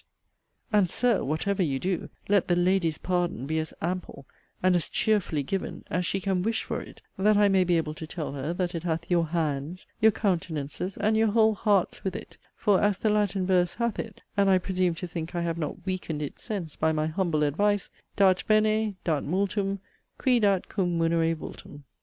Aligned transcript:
And, 0.73 0.89
Sir, 0.89 1.23
whatever 1.23 1.61
you 1.61 1.77
do, 1.77 2.09
let 2.27 2.47
the 2.47 2.55
'lady's 2.55 2.97
pardon' 2.97 3.45
be 3.45 3.59
as 3.59 3.71
'ample,' 3.83 4.25
and 4.63 4.75
as 4.75 4.87
'cheerfully 4.89 5.43
given,' 5.43 5.83
as 5.91 6.07
she 6.07 6.19
can 6.19 6.41
'wish 6.41 6.63
for 6.63 6.81
it': 6.81 7.03
that 7.19 7.37
I 7.37 7.47
may 7.49 7.63
be 7.63 7.77
able 7.77 7.93
to 7.93 8.07
tell 8.07 8.31
her, 8.31 8.51
that 8.51 8.73
it 8.73 8.81
hath 8.81 9.11
your 9.11 9.27
'hands,' 9.27 9.85
your 10.01 10.11
'countenances,' 10.11 10.97
and 10.97 11.15
your 11.15 11.27
'whole 11.27 11.53
hearts,' 11.53 12.03
with 12.03 12.15
it 12.15 12.37
for, 12.55 12.81
as 12.81 12.97
the 12.97 13.11
Latin 13.11 13.45
verse 13.45 13.75
hath 13.75 13.99
it, 13.99 14.23
(and 14.35 14.49
I 14.49 14.57
presume 14.57 14.95
to 14.95 15.05
think 15.07 15.35
I 15.35 15.41
have 15.43 15.59
not 15.59 15.85
weakened 15.85 16.23
its 16.23 16.41
sense 16.41 16.75
by 16.75 16.91
my 16.91 17.05
humble 17.05 17.43
advice), 17.43 17.91
'Dat 18.15 18.41
bene, 18.47 18.95
dat 19.03 19.23
multum, 19.23 19.81
qui 20.17 20.39
dat 20.39 20.67
cum 20.67 20.97
munere 20.97 21.35
vultum.' 21.35 21.83